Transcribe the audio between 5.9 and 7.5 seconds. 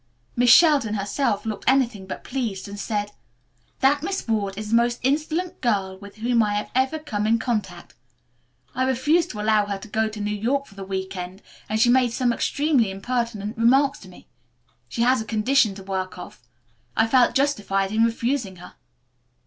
with whom I have ever come in